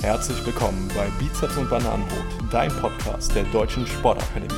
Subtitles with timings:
[0.00, 4.54] Herzlich willkommen bei Bizeps und Bananenbrot, dein Podcast der Deutschen Sportakademie.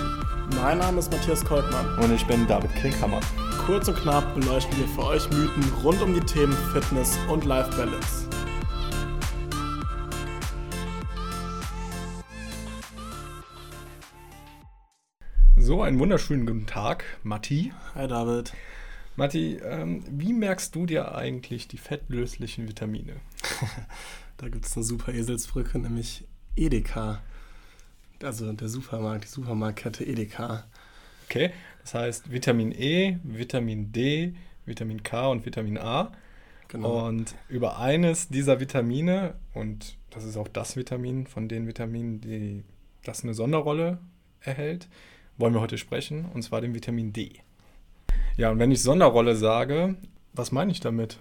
[0.56, 1.98] Mein Name ist Matthias Koltmann.
[1.98, 3.20] Und ich bin David Klinkhammer.
[3.64, 7.70] Kurz und knapp beleuchten wir für euch Mythen rund um die Themen Fitness und Life
[7.74, 8.28] Balance.
[15.56, 17.72] So, einen wunderschönen guten Tag, Matti.
[17.94, 18.52] Hi David.
[19.16, 23.14] Matti, ähm, wie merkst du dir eigentlich die fettlöslichen Vitamine?
[24.40, 26.24] da gibt es eine super Eselsbrücke, nämlich
[26.56, 27.20] Edeka.
[28.22, 30.64] Also der Supermarkt, die Supermarktkette Edeka.
[31.26, 31.50] Okay,
[31.82, 36.12] das heißt Vitamin E, Vitamin D, Vitamin K und Vitamin A.
[36.68, 37.06] Genau.
[37.06, 42.64] Und über eines dieser Vitamine, und das ist auch das Vitamin von den Vitaminen, die
[43.04, 43.98] das eine Sonderrolle
[44.40, 44.88] erhält,
[45.36, 47.40] wollen wir heute sprechen, und zwar dem Vitamin D.
[48.36, 49.96] Ja, und wenn ich Sonderrolle sage,
[50.32, 51.18] was meine ich damit?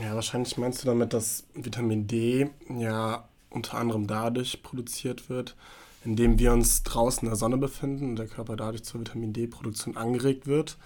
[0.00, 5.56] Ja, wahrscheinlich meinst du damit, dass Vitamin D ja unter anderem dadurch produziert wird,
[6.04, 9.96] indem wir uns draußen in der Sonne befinden und der Körper dadurch zur Vitamin D-Produktion
[9.96, 10.78] angeregt wird.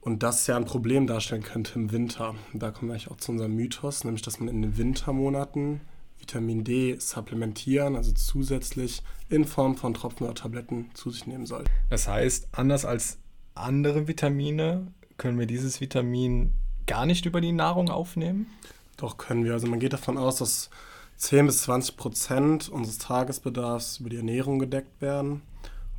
[0.00, 2.34] Und das ja ein Problem darstellen könnte im Winter.
[2.54, 5.80] Da kommen wir eigentlich auch zu unserem Mythos, nämlich dass man in den Wintermonaten
[6.18, 11.64] Vitamin D supplementieren, also zusätzlich in Form von Tropfen oder Tabletten zu sich nehmen soll.
[11.90, 13.18] Das heißt, anders als
[13.54, 16.54] andere Vitamine können wir dieses Vitamin
[16.88, 18.48] gar nicht über die Nahrung aufnehmen?
[18.96, 19.52] Doch können wir.
[19.52, 20.70] Also man geht davon aus, dass
[21.18, 25.42] 10 bis 20 Prozent unseres Tagesbedarfs über die Ernährung gedeckt werden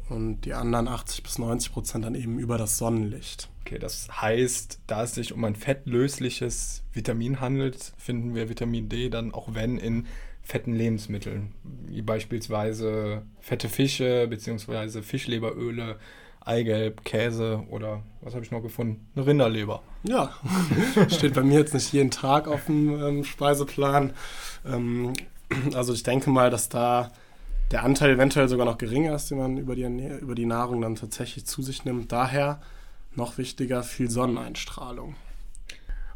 [0.09, 3.49] und die anderen 80 bis 90 Prozent dann eben über das Sonnenlicht.
[3.61, 9.09] Okay, das heißt, da es sich um ein fettlösliches Vitamin handelt, finden wir Vitamin D
[9.09, 10.07] dann auch wenn in
[10.41, 11.53] fetten Lebensmitteln,
[11.85, 15.03] wie beispielsweise fette Fische bzw.
[15.03, 15.97] Fischleberöle,
[16.49, 19.07] Eigelb, Käse oder was habe ich noch gefunden?
[19.15, 19.83] Eine Rinderleber.
[20.03, 20.33] Ja,
[21.09, 24.13] steht bei mir jetzt nicht jeden Tag auf dem ähm, Speiseplan.
[24.65, 25.13] Ähm,
[25.75, 27.11] also ich denke mal, dass da
[27.71, 30.95] der Anteil eventuell sogar noch geringer ist, den man über die, über die Nahrung dann
[30.95, 32.11] tatsächlich zu sich nimmt.
[32.11, 32.61] Daher
[33.15, 35.15] noch wichtiger, viel Sonneneinstrahlung.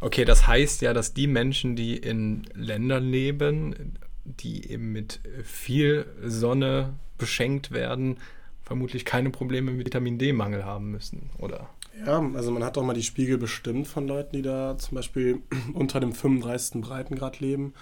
[0.02, 3.94] Okay, das heißt ja, dass die Menschen, die in Ländern leben,
[4.25, 8.18] die eben mit viel Sonne beschenkt werden,
[8.63, 11.69] vermutlich keine Probleme mit Vitamin D-Mangel haben müssen, oder?
[12.06, 15.41] Ja, also man hat auch mal die Spiegel bestimmt von Leuten, die da zum Beispiel
[15.74, 16.81] unter dem 35.
[16.81, 17.73] Breitengrad leben.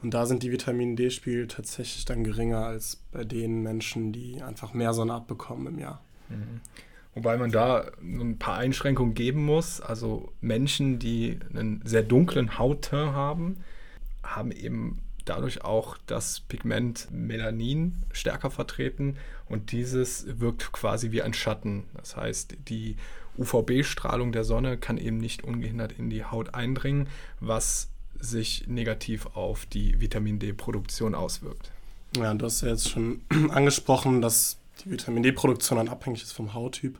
[0.00, 4.72] Und da sind die Vitamin D-Spiegel tatsächlich dann geringer als bei den Menschen, die einfach
[4.72, 6.00] mehr Sonne abbekommen im Jahr.
[6.28, 6.60] Mhm.
[7.14, 9.80] Wobei man da ein paar Einschränkungen geben muss.
[9.80, 13.56] Also Menschen, die einen sehr dunklen Hautteint haben,
[14.22, 19.16] haben eben dadurch auch das Pigment Melanin stärker vertreten
[19.48, 21.84] und dieses wirkt quasi wie ein Schatten.
[21.94, 22.96] Das heißt, die
[23.38, 27.08] UVB-Strahlung der Sonne kann eben nicht ungehindert in die Haut eindringen,
[27.40, 31.70] was sich negativ auf die Vitamin D-Produktion auswirkt.
[32.16, 36.54] Ja, du hast ja jetzt schon angesprochen, dass die Vitamin D-Produktion dann abhängig ist vom
[36.54, 36.98] Hauttyp.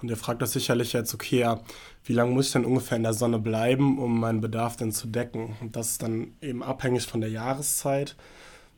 [0.00, 1.60] Und ihr fragt das sicherlich jetzt, okay, ja,
[2.04, 5.06] wie lange muss ich denn ungefähr in der Sonne bleiben, um meinen Bedarf denn zu
[5.06, 5.56] decken?
[5.60, 8.16] Und das ist dann eben abhängig von der Jahreszeit.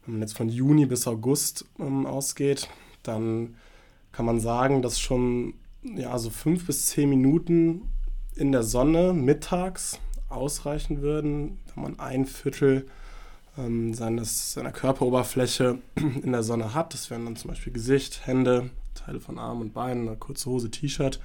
[0.05, 2.69] Wenn man jetzt von Juni bis August ähm, ausgeht,
[3.03, 3.57] dann
[4.13, 7.83] kann man sagen, dass schon ja, so fünf bis zehn Minuten
[8.35, 9.99] in der Sonne mittags
[10.29, 12.87] ausreichen würden, wenn man ein Viertel
[13.59, 15.79] ähm, seines, seiner Körperoberfläche
[16.23, 16.95] in der Sonne hat.
[16.95, 20.71] Das wären dann zum Beispiel Gesicht, Hände, Teile von Arm und Beinen, eine kurze Hose,
[20.71, 21.21] T-Shirt.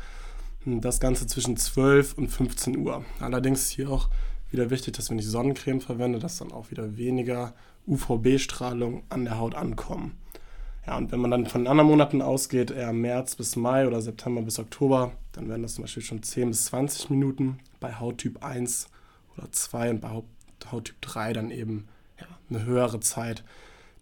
[0.64, 3.04] Das Ganze zwischen 12 und 15 Uhr.
[3.20, 4.10] Allerdings ist hier auch
[4.52, 7.54] wieder wichtig, dass wenn ich Sonnencreme verwende, dass dann auch wieder weniger
[7.88, 10.18] UVB-Strahlung an der Haut ankommen.
[10.86, 14.42] Ja, und wenn man dann von anderen Monaten ausgeht, eher März bis Mai oder September
[14.42, 18.88] bis Oktober, dann wären das zum Beispiel schon 10 bis 20 Minuten bei Hauttyp 1
[19.38, 20.10] oder 2 und bei
[20.72, 21.88] Hauttyp 3 dann eben
[22.20, 23.44] ja, eine höhere Zeit,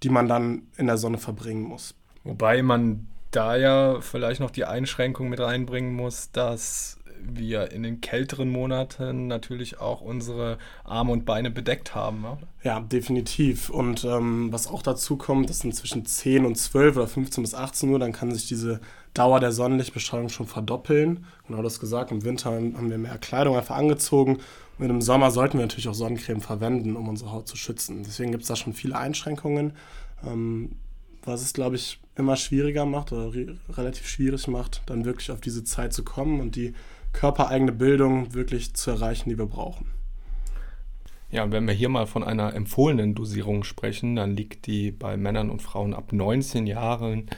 [0.03, 1.95] die man dann in der Sonne verbringen muss.
[2.23, 8.01] Wobei man da ja vielleicht noch die Einschränkung mit reinbringen muss, dass wir in den
[8.01, 12.23] kälteren Monaten natürlich auch unsere Arme und Beine bedeckt haben.
[12.23, 12.47] Oder?
[12.63, 13.69] Ja, definitiv.
[13.69, 17.53] Und ähm, was auch dazu kommt, das sind zwischen 10 und 12 oder 15 bis
[17.53, 18.79] 18 Uhr, dann kann sich diese
[19.13, 21.25] Dauer der Sonnenlichtbestrahlung schon verdoppeln.
[21.47, 24.37] Genau das gesagt, im Winter haben wir mehr Kleidung einfach angezogen
[24.77, 28.03] und im Sommer sollten wir natürlich auch Sonnencreme verwenden, um unsere Haut zu schützen.
[28.03, 29.73] Deswegen gibt es da schon viele Einschränkungen.
[30.25, 30.75] Ähm,
[31.29, 35.39] was es, glaube ich, immer schwieriger macht oder re relativ schwierig macht, dann wirklich auf
[35.39, 36.73] diese Zeit zu kommen und die
[37.13, 39.87] körpereigene Bildung wirklich zu erreichen, die wir brauchen.
[41.31, 45.15] Ja, und wenn wir hier mal von einer empfohlenen Dosierung sprechen, dann liegt die bei
[45.15, 47.29] Männern und Frauen ab 19 Jahren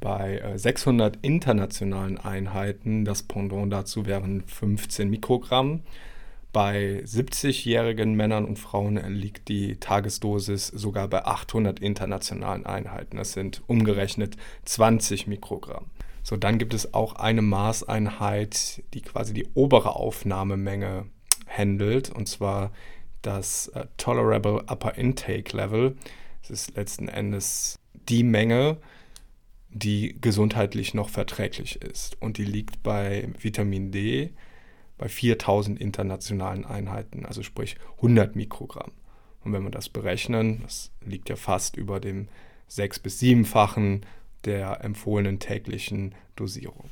[0.00, 3.04] bei 600 äh, internationalen Einheiten.
[3.04, 5.80] Das Pendant dazu wären 15 Mikrogramm.
[6.54, 13.16] Bei 70-jährigen Männern und Frauen liegt die Tagesdosis sogar bei 800 internationalen Einheiten.
[13.16, 15.86] Das sind umgerechnet 20 Mikrogramm.
[16.22, 21.06] So, dann gibt es auch eine Maßeinheit, die quasi die obere Aufnahmemenge
[21.48, 22.70] handelt, und zwar
[23.20, 25.96] das äh, Tolerable Upper Intake Level.
[26.42, 28.76] Das ist letzten Endes die Menge,
[29.70, 32.16] die gesundheitlich noch verträglich ist.
[32.22, 34.34] Und die liegt bei Vitamin D
[34.98, 38.92] bei 4000 internationalen Einheiten, also sprich 100 Mikrogramm.
[39.42, 42.28] Und wenn wir das berechnen, das liegt ja fast über dem
[42.66, 44.06] sechs- bis siebenfachen
[44.44, 46.88] der empfohlenen täglichen Dosierung.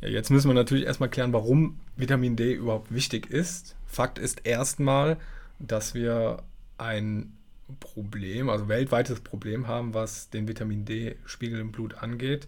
[0.00, 3.74] Ja, jetzt müssen wir natürlich erstmal klären, warum Vitamin D überhaupt wichtig ist.
[3.86, 5.16] Fakt ist erstmal,
[5.58, 6.42] dass wir
[6.76, 7.32] ein
[7.80, 12.46] Problem, also weltweites Problem haben, was den Vitamin D-Spiegel im Blut angeht.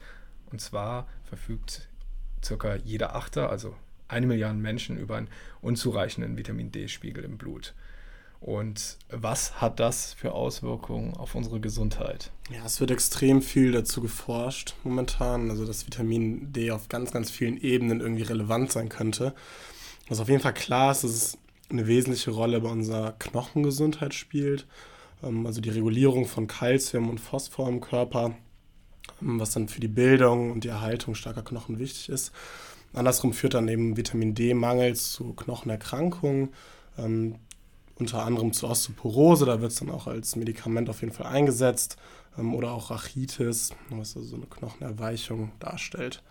[0.51, 1.89] Und zwar verfügt
[2.43, 3.75] circa jeder Achter, also
[4.11, 5.29] eine Milliarde Menschen, über einen
[5.63, 7.75] unzureichenden Vitamin D-Spiegel im Blut.
[8.41, 12.31] Und was hat das für Auswirkungen auf unsere Gesundheit?
[12.51, 17.31] Ja, es wird extrem viel dazu geforscht momentan, also dass Vitamin D auf ganz, ganz
[17.31, 19.35] vielen Ebenen irgendwie relevant sein könnte.
[20.09, 24.67] Was auf jeden Fall klar ist, dass es eine wesentliche Rolle bei unserer Knochengesundheit spielt,
[25.23, 28.35] ähm, also die Regulierung von Kalzium und Phosphor im Körper,
[29.21, 32.33] ähm, was dann für die Bildung und die Erhaltung starker Knochen wichtig ist.
[32.93, 36.51] Andersrum führt dann eben Vitamin D-Mangel zu Knochenerkrankungen,
[36.99, 37.37] ähm,
[37.97, 41.97] unter anderem zu Osteoporose, da wird es dann auch als Medikament auf jeden Fall eingesetzt,
[42.39, 46.23] ähm, oder auch Rachitis, was also so eine Knochenerweichung darstellt.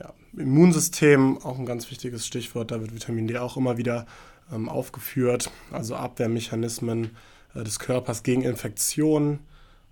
[0.00, 4.06] Ja, Immunsystem, auch ein ganz wichtiges Stichwort, da wird Vitamin D auch immer wieder
[4.52, 7.16] ähm, aufgeführt, also Abwehrmechanismen
[7.54, 9.40] äh, des Körpers gegen Infektionen.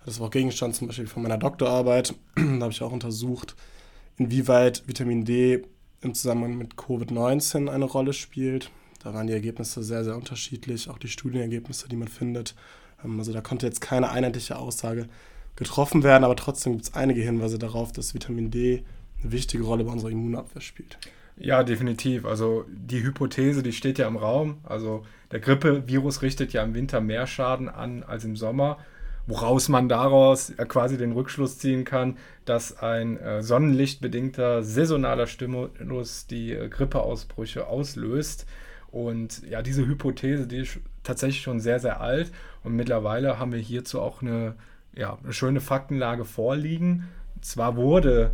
[0.05, 2.15] Das war auch Gegenstand zum Beispiel von meiner Doktorarbeit.
[2.35, 3.55] da habe ich auch untersucht,
[4.17, 5.63] inwieweit Vitamin D
[6.01, 8.71] im Zusammenhang mit Covid-19 eine Rolle spielt.
[9.03, 12.55] Da waren die Ergebnisse sehr, sehr unterschiedlich, auch die Studienergebnisse, die man findet.
[13.03, 15.07] Ähm, also da konnte jetzt keine einheitliche Aussage
[15.55, 18.83] getroffen werden, aber trotzdem gibt es einige Hinweise darauf, dass Vitamin D
[19.21, 20.97] eine wichtige Rolle bei unserer Immunabwehr spielt.
[21.39, 22.25] Ja, definitiv.
[22.25, 24.57] Also die Hypothese, die steht ja im Raum.
[24.63, 28.79] Also der Grippevirus richtet ja im Winter mehr Schaden an als im Sommer,
[29.27, 36.53] woraus man daraus quasi den Rückschluss ziehen kann, dass ein äh, sonnenlichtbedingter saisonaler Stimulus die
[36.53, 38.47] äh, Grippeausbrüche auslöst.
[38.89, 42.31] Und ja, diese Hypothese, die ist tatsächlich schon sehr, sehr alt.
[42.63, 44.55] Und mittlerweile haben wir hierzu auch eine,
[44.95, 47.09] ja, eine schöne Faktenlage vorliegen.
[47.41, 48.31] Zwar wurde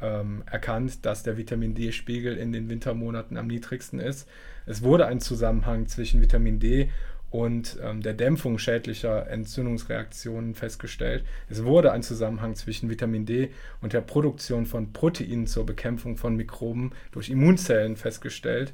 [0.00, 4.28] ähm, erkannt, dass der Vitamin D-Spiegel in den Wintermonaten am niedrigsten ist.
[4.64, 6.90] Es wurde ein Zusammenhang zwischen Vitamin D
[7.30, 11.24] und ähm, der Dämpfung schädlicher Entzündungsreaktionen festgestellt.
[11.48, 13.50] Es wurde ein Zusammenhang zwischen Vitamin D
[13.80, 18.72] und der Produktion von Proteinen zur Bekämpfung von Mikroben durch Immunzellen festgestellt.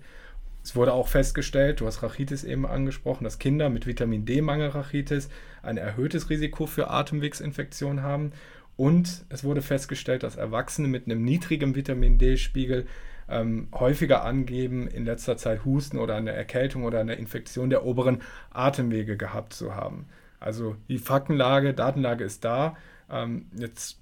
[0.65, 5.29] Es wurde auch festgestellt, du hast Rachitis eben angesprochen, dass Kinder mit Vitamin D-Mangel Rachitis
[5.63, 8.33] ein erhöhtes Risiko für Atemwegsinfektionen haben.
[8.77, 12.87] Und es wurde festgestellt, dass Erwachsene mit einem niedrigen Vitamin D-Spiegel
[13.29, 18.23] ähm, häufiger angeben, in letzter Zeit Husten oder eine Erkältung oder eine Infektion der oberen
[18.51, 20.07] Atemwege gehabt zu haben.
[20.41, 22.77] Also die Faktenlage, Datenlage ist da.
[23.11, 23.99] Ähm, jetzt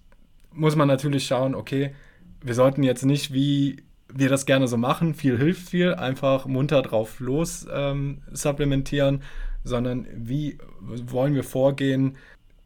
[0.53, 1.95] muss man natürlich schauen, okay,
[2.43, 3.83] wir sollten jetzt nicht wie
[4.13, 9.23] wir das gerne so machen, viel hilft viel, einfach munter drauf los ähm, supplementieren,
[9.63, 12.17] sondern wie wollen wir vorgehen,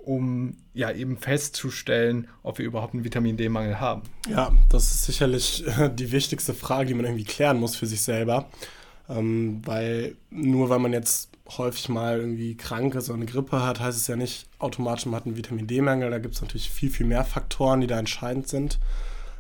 [0.04, 4.02] um ja eben festzustellen, ob wir überhaupt einen Vitamin D-Mangel haben.
[4.28, 8.02] Ja, das ist sicherlich äh, die wichtigste Frage, die man irgendwie klären muss für sich
[8.02, 8.48] selber.
[9.08, 13.80] Ähm, weil nur weil man jetzt häufig mal irgendwie krank ist oder eine Grippe hat,
[13.80, 16.10] heißt es ja nicht automatisch, man hat einen Vitamin D-Mangel.
[16.10, 18.78] Da gibt es natürlich viel, viel mehr Faktoren, die da entscheidend sind.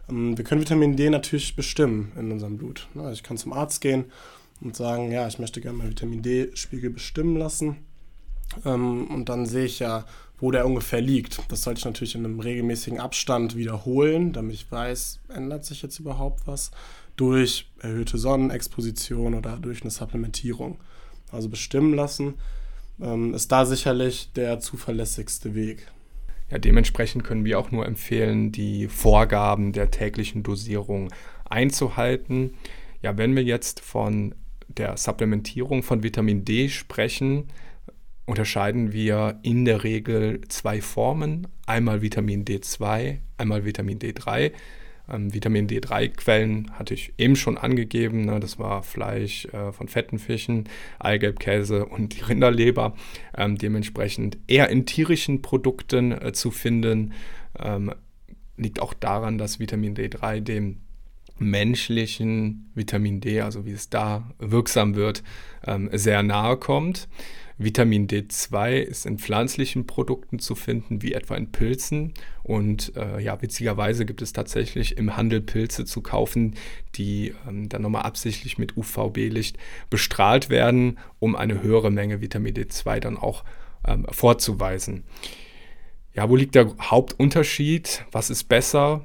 [0.08, 2.88] Ähm, wir können Vitamin D natürlich bestimmen in unserem Blut.
[2.94, 3.02] Ne?
[3.02, 4.06] Also ich kann zum Arzt gehen
[4.60, 7.76] und sagen, ja, ich möchte gerne meinen Vitamin D-Spiegel bestimmen lassen.
[8.64, 10.04] Ähm, und dann sehe ich ja,
[10.38, 11.40] wo der ungefähr liegt.
[11.50, 15.98] Das sollte ich natürlich in einem regelmäßigen Abstand wiederholen, damit ich weiß, ändert sich jetzt
[15.98, 16.70] überhaupt was
[17.16, 20.78] durch erhöhte Sonnenexposition oder durch eine Supplementierung.
[21.30, 22.34] Also bestimmen lassen
[23.00, 25.86] ähm, ist da sicherlich der zuverlässigste Weg.
[26.50, 31.12] Ja, dementsprechend können wir auch nur empfehlen, die Vorgaben der täglichen Dosierung
[31.48, 32.54] einzuhalten.
[33.02, 34.34] Ja, wenn wir jetzt von
[34.68, 37.48] der Supplementierung von Vitamin D sprechen,
[38.26, 41.46] unterscheiden wir in der Regel zwei Formen.
[41.66, 44.52] Einmal Vitamin D2, einmal Vitamin D3.
[45.12, 48.24] Ähm, Vitamin D3-Quellen hatte ich eben schon angegeben.
[48.24, 48.40] Ne?
[48.40, 50.64] Das war Fleisch äh, von fetten Fischen,
[50.98, 52.94] Eigelbkäse und die Rinderleber.
[53.36, 57.12] Ähm, dementsprechend eher in tierischen Produkten äh, zu finden.
[57.58, 57.92] Ähm,
[58.56, 60.80] liegt auch daran, dass Vitamin D3 dem
[61.38, 65.22] menschlichen Vitamin D, also wie es da wirksam wird,
[65.66, 67.08] ähm, sehr nahe kommt.
[67.56, 72.12] Vitamin D2 ist in pflanzlichen Produkten zu finden, wie etwa in Pilzen.
[72.42, 76.56] Und äh, ja, witzigerweise gibt es tatsächlich im Handel Pilze zu kaufen,
[76.96, 79.56] die ähm, dann nochmal absichtlich mit UVB-Licht
[79.88, 83.44] bestrahlt werden, um eine höhere Menge Vitamin D2 dann auch
[83.86, 85.04] ähm, vorzuweisen.
[86.12, 88.04] Ja, wo liegt der Hauptunterschied?
[88.12, 89.04] Was ist besser?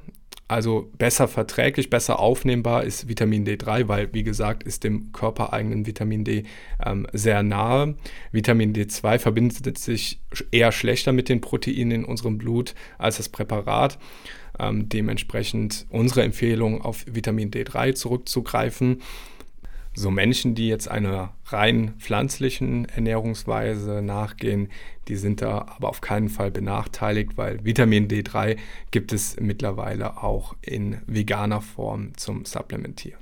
[0.50, 6.24] Also besser verträglich, besser aufnehmbar ist Vitamin D3, weil, wie gesagt, ist dem körpereigenen Vitamin
[6.24, 6.44] D
[6.84, 7.96] ähm, sehr nahe.
[8.32, 14.00] Vitamin D2 verbindet sich eher schlechter mit den Proteinen in unserem Blut als das Präparat.
[14.58, 19.03] Ähm, dementsprechend unsere Empfehlung, auf Vitamin D3 zurückzugreifen
[20.00, 24.70] so Menschen, die jetzt einer rein pflanzlichen Ernährungsweise nachgehen,
[25.08, 28.58] die sind da aber auf keinen Fall benachteiligt, weil Vitamin D3
[28.91, 33.20] gibt es mittlerweile auch in veganer Form zum Supplementieren.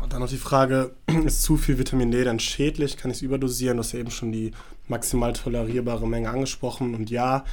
[0.00, 0.94] Und dann noch die Frage,
[1.24, 2.96] ist zu viel Vitamin D dann schädlich?
[2.96, 3.76] Kann ich es überdosieren?
[3.76, 4.52] Du hast ja eben schon die
[4.88, 6.94] maximal tolerierbare Menge angesprochen.
[6.94, 7.44] Und ja,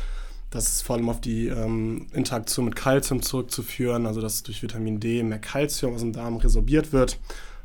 [0.52, 5.00] das ist vor allem auf die ähm, Interaktion mit Kalzium zurückzuführen, also dass durch Vitamin
[5.00, 7.18] D mehr Kalzium aus dem Darm resorbiert wird.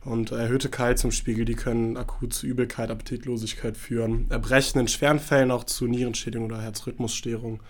[0.04, 4.26] Und erhöhte Kalziumspiegel, die können akut zu Übelkeit, Appetitlosigkeit führen.
[4.30, 7.60] Erbrechen in schweren Fällen auch zu Nierenschädigung oder Herzrhythmusstörung,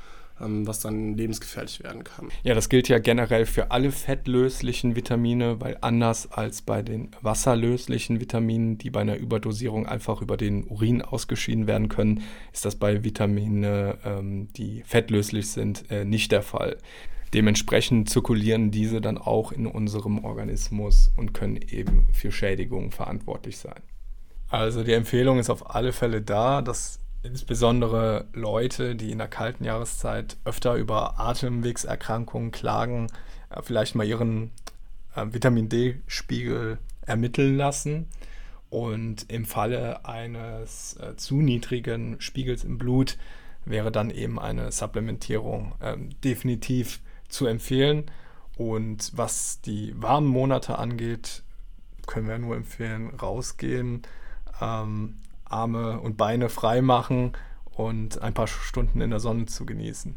[0.40, 2.28] ähm, was dann lebensgefährlich werden kann.
[2.42, 8.20] Ja, das gilt ja generell für alle fettlöslichen Vitamine, weil anders als bei den wasserlöslichen
[8.20, 13.04] Vitaminen, die bei einer Überdosierung einfach über den Urin ausgeschieden werden können, ist das bei
[13.04, 16.76] Vitaminen, ähm, die fettlöslich sind, äh, nicht der Fall.
[17.35, 23.82] Dementsprechend zirkulieren diese dann auch in unserem Organismus und können eben für Schädigungen verantwortlich sein.
[24.49, 29.64] Also die Empfehlung ist auf alle Fälle da, dass insbesondere Leute, die in der kalten
[29.64, 33.08] Jahreszeit öfter über Atemwegserkrankungen klagen,
[33.50, 34.50] äh, vielleicht mal ihren
[35.14, 38.06] äh, Vitamin D-Spiegel ermitteln lassen.
[38.70, 43.16] Und im Falle eines äh, zu niedrigen Spiegels im Blut
[43.64, 48.11] wäre dann eben eine Supplementierung ähm, definitiv zu empfehlen.
[48.56, 51.42] Und was die warmen Monate angeht,
[52.06, 54.02] können wir nur empfehlen, rausgehen,
[54.61, 57.32] ähm, Arme und Beine frei machen
[57.64, 60.14] und ein paar Stunden in der Sonne zu genießen.